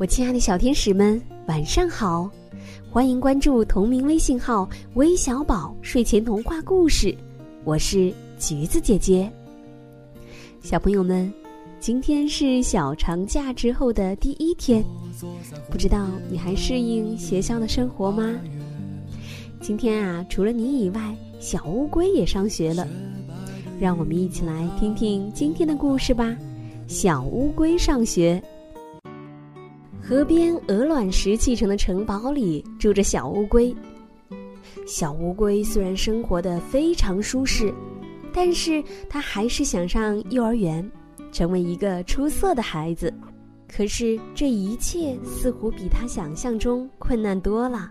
[0.00, 2.30] 我亲爱的小天使们，晚上好！
[2.90, 7.14] 欢迎关注同名微信号“微小宝睡前童话故事”，
[7.64, 9.30] 我是橘子姐姐。
[10.62, 11.30] 小朋友们，
[11.80, 14.82] 今天是小长假之后的第一天，
[15.70, 18.40] 不知道你还适应学校的生活吗？
[19.60, 22.88] 今天啊，除了你以外，小乌龟也上学了。
[23.78, 26.34] 让我们一起来听听今天的故事吧。
[26.88, 28.42] 小乌龟上学。
[30.10, 33.72] 河边鹅卵石砌成的城堡里住着小乌龟。
[34.84, 37.72] 小乌龟虽然生活的非常舒适，
[38.32, 40.84] 但是它还是想上幼儿园，
[41.30, 43.14] 成为一个出色的孩子。
[43.68, 47.88] 可是这一切似乎比他想象中困难多了。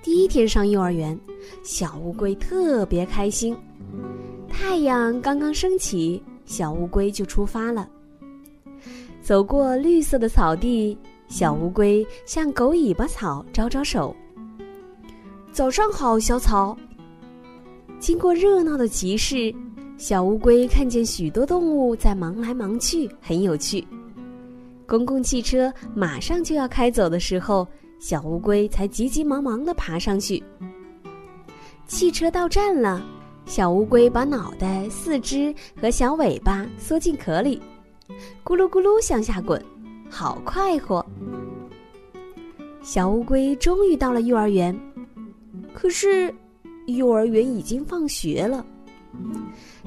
[0.00, 1.18] 第一天上幼儿园，
[1.64, 3.56] 小乌龟特别开心。
[4.48, 7.88] 太阳刚刚升起，小乌龟就出发了。
[9.20, 10.96] 走过绿色的草地。
[11.28, 14.16] 小乌龟向狗尾巴草招招手。
[15.52, 16.76] 早上好，小草。
[18.00, 19.54] 经过热闹的集市，
[19.98, 23.86] 小乌龟看见许多动物在忙来忙去，很有趣。
[24.86, 27.68] 公共汽车马上就要开走的时候，
[27.98, 30.42] 小乌龟才急急忙忙的爬上去。
[31.86, 33.04] 汽车到站了，
[33.44, 37.60] 小乌龟把脑袋、四肢和小尾巴缩进壳里，
[38.42, 39.62] 咕噜咕噜向下滚。
[40.10, 41.04] 好快活！
[42.82, 44.78] 小乌龟终于到了幼儿园，
[45.74, 46.34] 可是
[46.86, 48.64] 幼儿园已经放学了。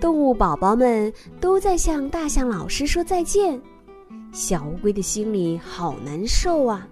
[0.00, 3.60] 动物宝宝们都在向大象老师说再见，
[4.32, 6.86] 小乌龟的心里好难受啊。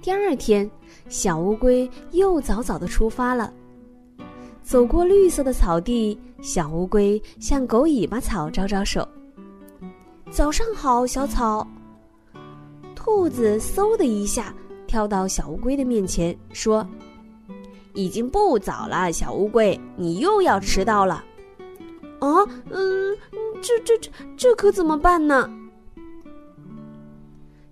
[0.00, 0.70] 第二天，
[1.08, 3.52] 小乌龟又早早的出发了。
[4.62, 9.06] 走过绿色的草地，小乌龟向狗尾巴草招招手。
[10.30, 11.66] 早上好，小草。
[12.94, 14.52] 兔子嗖的一下
[14.86, 16.86] 跳到小乌龟的面前，说
[17.94, 21.24] ：“已经不早了，小乌龟，你又要迟到了。”
[22.18, 22.28] 啊，
[22.70, 23.16] 嗯，
[23.62, 25.48] 这这这这可怎么办呢？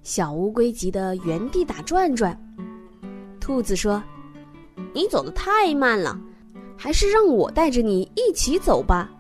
[0.03, 2.39] 小乌龟急得原地打转转。
[3.41, 4.03] 兔子说
[4.95, 6.19] ：“你走的太慢了，
[6.77, 9.11] 还是让我带着你一起走吧。”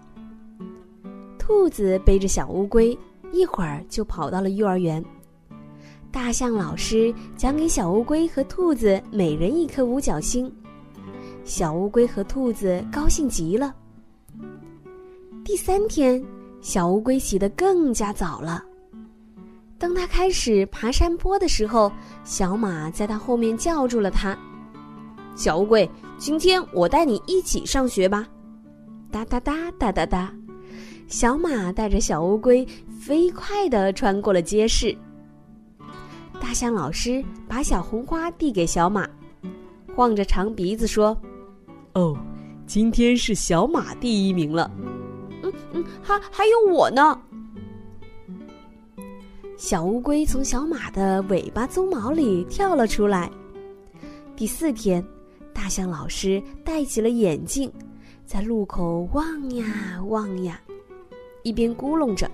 [1.39, 2.97] 兔子背着小乌龟。
[3.35, 5.05] 一会儿就跑到了幼儿园。
[6.13, 10.51] 大象老师讲给小乌龟和兔子每人一颗五角星，
[11.45, 13.75] 小乌龟和兔子高兴极了。
[15.45, 16.25] 第三天，
[16.61, 18.63] 小乌龟起得更加早了。
[19.77, 21.91] 当他开始爬山坡的时候，
[22.23, 24.39] 小马在他后面叫住了他
[25.35, 28.27] ：“小乌龟，今天我带你一起上学吧！”
[29.11, 30.33] 哒哒哒哒哒哒，
[31.07, 32.67] 小马带着小乌龟。
[33.05, 34.97] 飞快地穿过了街市。
[36.41, 39.07] 大象老师把小红花递给小马，
[39.95, 41.15] 晃着长鼻子说
[41.93, 42.17] ：“哦，
[42.67, 44.71] 今天是小马第一名了。
[45.45, 47.21] ”“嗯嗯，还还有我呢。”
[49.59, 53.31] 小乌龟从小马的尾巴鬃毛里跳了出来。
[54.35, 55.05] 第四天，
[55.53, 57.71] 大象老师戴起了眼镜，
[58.25, 60.59] 在路口望呀望呀，
[61.45, 62.29] 一边咕哝着。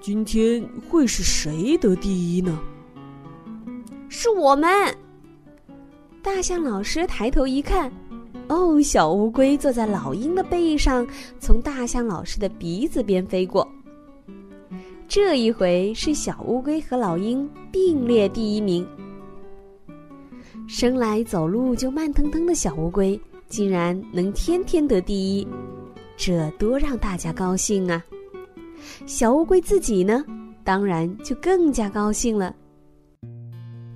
[0.00, 2.58] 今天会是谁得第一呢？
[4.08, 4.70] 是我们。
[6.22, 7.92] 大象老师抬头一看，
[8.48, 11.06] 哦，小乌龟坐在老鹰的背上，
[11.40, 13.68] 从大象老师的鼻子边飞过。
[15.08, 18.86] 这一回是小乌龟和老鹰并列第一名。
[20.68, 25.46] 生来走路就慢腾腾的小乌龟，竟然能天天得第一，
[26.16, 28.02] 这多让大家高兴啊！
[29.06, 30.24] 小乌龟自己呢，
[30.64, 32.54] 当然就更加高兴了。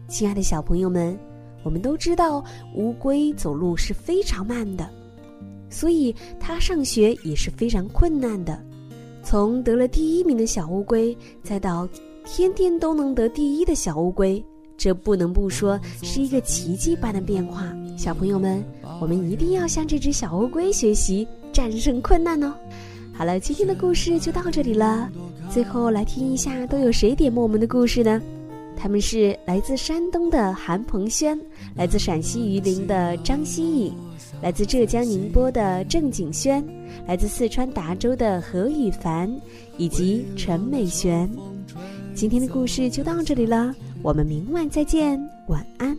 [0.06, 1.18] 亲爱的小朋友们，
[1.64, 2.44] 我们都知道
[2.74, 4.88] 乌龟走路是非常慢的，
[5.70, 8.62] 所以它上学也是非常困难的。
[9.22, 11.88] 从得了第一名的小乌龟，再到
[12.24, 14.44] 天天都能得第一的小乌龟，
[14.76, 17.72] 这不能不说是一个奇迹般的变化。
[17.96, 18.64] 小朋友们，
[19.00, 21.26] 我们一定要向这只小乌龟学习，
[21.60, 22.54] 战胜困难哦。
[23.12, 25.10] 好了，今天的故事就到这里了。
[25.50, 28.18] 最后来听一下，都有谁点播我们的故事呢？
[28.78, 31.38] 他们是来自山东的韩鹏轩，
[31.74, 33.94] 来自陕西榆林的张希颖，
[34.40, 36.66] 来自浙江宁波的郑景轩，
[37.06, 39.30] 来自四川达州的何雨凡，
[39.76, 41.28] 以及陈美璇。
[42.14, 45.94] 今天的故事就到这里了，我们明晚再见，晚安。